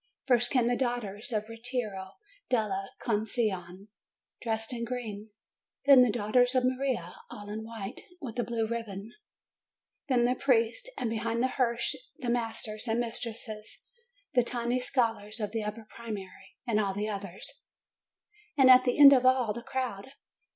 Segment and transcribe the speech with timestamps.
[0.27, 2.13] First came the daughters of the Ritiro
[2.49, 3.85] della Concezione,
[4.41, 5.29] dressed in green;
[5.85, 9.13] then the daughters of Maria, all in white, with a blue ribbon;
[10.09, 13.85] then the priests; and behind the hearse, the masters and mistresses,
[14.33, 17.63] the tiny scholars of the upper primary, and all the others;
[18.57, 20.13] and, at the end of all, the crowd.